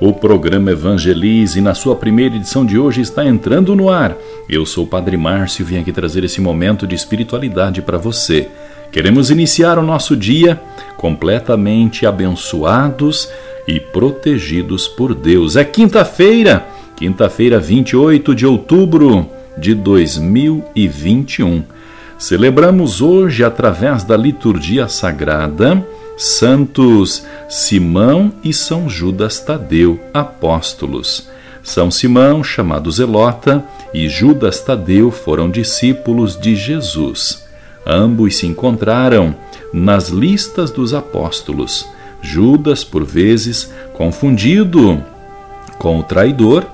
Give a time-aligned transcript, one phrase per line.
[0.00, 4.16] O programa Evangelize, na sua primeira edição de hoje, está entrando no ar.
[4.48, 8.48] Eu sou o Padre Márcio e vim aqui trazer esse momento de espiritualidade para você.
[8.90, 10.58] Queremos iniciar o nosso dia
[10.96, 13.30] completamente abençoados
[13.68, 15.54] e protegidos por Deus.
[15.54, 21.62] É quinta-feira, quinta-feira, 28 de outubro de 2021.
[22.18, 25.84] Celebramos hoje, através da liturgia sagrada,
[26.22, 31.30] Santos Simão e São Judas Tadeu, apóstolos.
[31.62, 37.42] São Simão, chamado Zelota, e Judas Tadeu foram discípulos de Jesus.
[37.86, 39.34] Ambos se encontraram
[39.72, 41.88] nas listas dos apóstolos.
[42.20, 45.02] Judas, por vezes, confundido
[45.78, 46.66] com o traidor,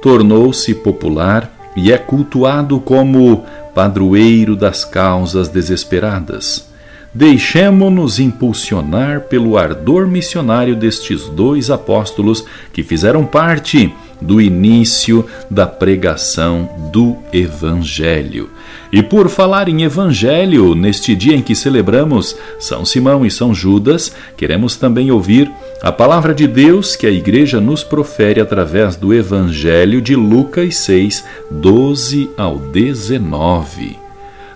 [0.00, 6.72] tornou-se popular e é cultuado como padroeiro das causas desesperadas.
[7.14, 16.68] Deixemo-nos impulsionar pelo ardor missionário destes dois apóstolos que fizeram parte do início da pregação
[16.92, 18.50] do Evangelho.
[18.92, 24.12] E por falar em Evangelho, neste dia em que celebramos São Simão e São Judas,
[24.36, 25.50] queremos também ouvir
[25.82, 31.24] a palavra de Deus que a Igreja nos profere através do Evangelho de Lucas 6,
[31.50, 33.98] 12 ao 19.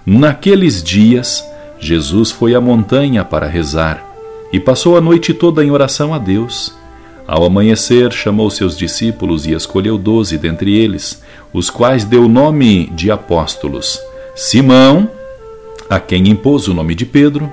[0.06, 1.44] Naqueles dias,
[1.80, 4.04] Jesus foi à montanha para rezar
[4.52, 6.76] e passou a noite toda em oração a Deus.
[7.26, 12.86] Ao amanhecer, chamou seus discípulos e escolheu doze dentre eles, os quais deu o nome
[12.86, 14.00] de apóstolos:
[14.34, 15.10] Simão,
[15.90, 17.52] a quem impôs o nome de Pedro,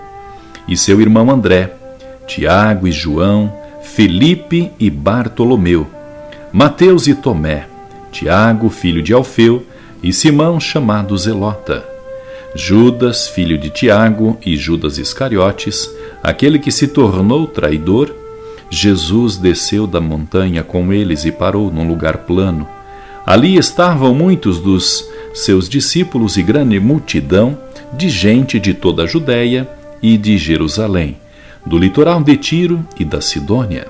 [0.67, 1.73] e seu irmão André,
[2.25, 5.85] Tiago e João, Felipe e Bartolomeu,
[6.51, 7.67] Mateus e Tomé,
[8.11, 9.65] Tiago, filho de Alfeu,
[10.01, 11.94] e Simão, chamado Zelota,
[12.55, 15.89] Judas, filho de Tiago, e Judas Iscariotes,
[16.23, 18.09] aquele que se tornou traidor,
[18.69, 22.65] Jesus desceu da montanha com eles e parou num lugar plano.
[23.25, 27.57] Ali estavam muitos dos seus discípulos e grande multidão
[27.91, 29.69] de gente de toda a Judéia
[30.01, 31.17] e de Jerusalém,
[31.65, 33.85] do litoral de Tiro e da Sidônia.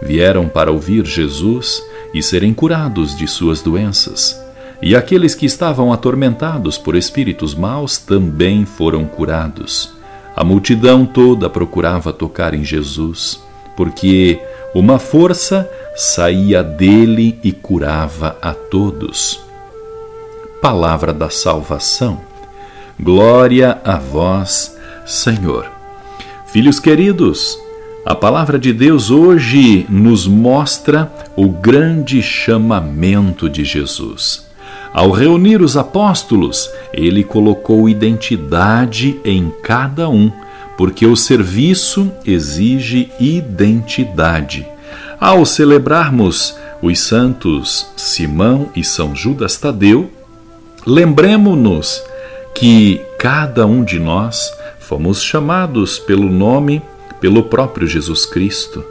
[0.00, 1.82] Vieram para ouvir Jesus
[2.14, 4.49] e serem curados de suas doenças.
[4.82, 9.92] E aqueles que estavam atormentados por espíritos maus também foram curados.
[10.34, 13.40] A multidão toda procurava tocar em Jesus
[13.80, 14.38] porque
[14.74, 19.40] uma força saía dele e curava a todos.
[20.60, 22.20] Palavra da salvação.
[23.00, 24.76] Glória a vós,
[25.06, 25.66] Senhor.
[26.52, 27.58] Filhos queridos,
[28.04, 34.49] a palavra de Deus hoje nos mostra o grande chamamento de Jesus.
[34.92, 40.32] Ao reunir os apóstolos, ele colocou identidade em cada um
[40.76, 44.66] porque o serviço exige identidade.
[45.20, 50.10] Ao celebrarmos os santos Simão e São Judas Tadeu,
[50.86, 52.02] lembremos-nos
[52.54, 56.82] que cada um de nós fomos chamados pelo nome,
[57.20, 58.82] pelo próprio Jesus Cristo.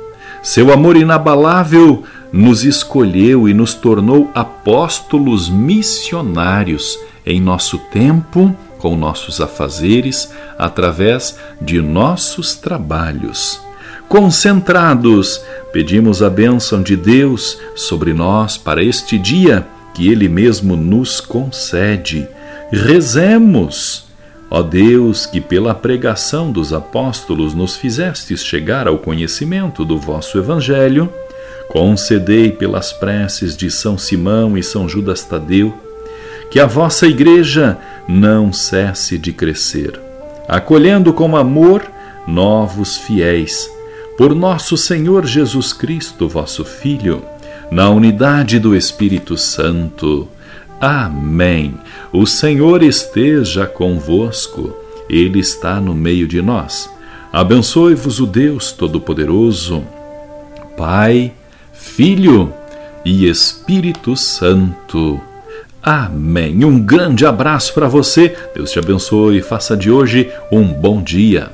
[0.43, 9.41] Seu amor inabalável nos escolheu e nos tornou apóstolos missionários em nosso tempo com nossos
[9.41, 13.59] afazeres através de nossos trabalhos.
[14.07, 15.41] Concentrados,
[15.71, 22.27] pedimos a bênção de Deus sobre nós para este dia que Ele mesmo nos concede.
[22.71, 24.07] Rezemos!
[24.51, 31.07] Ó Deus, que pela pregação dos apóstolos nos fizestes chegar ao conhecimento do vosso Evangelho,
[31.69, 35.73] concedei pelas preces de São Simão e São Judas Tadeu
[36.49, 37.77] que a vossa Igreja
[38.07, 39.99] não cesse de crescer,
[40.47, 41.83] acolhendo com amor
[42.27, 43.69] novos fiéis,
[44.17, 47.23] por nosso Senhor Jesus Cristo, vosso Filho,
[47.71, 50.27] na unidade do Espírito Santo.
[50.81, 51.75] Amém.
[52.11, 54.75] O Senhor esteja convosco,
[55.07, 56.89] Ele está no meio de nós.
[57.31, 59.83] Abençoe-vos o Deus Todo-Poderoso,
[60.75, 61.31] Pai,
[61.89, 62.53] Filho
[63.03, 65.19] e Espírito Santo.
[65.81, 66.63] Amém.
[66.63, 68.35] Um grande abraço para você.
[68.53, 71.49] Deus te abençoe e faça de hoje um bom dia.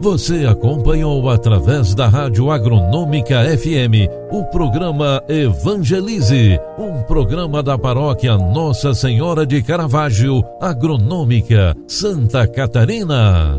[0.00, 8.92] Você acompanhou através da Rádio Agronômica FM o programa Evangelize, um programa da paróquia Nossa
[8.92, 13.58] Senhora de Caravaggio, Agronômica, Santa Catarina.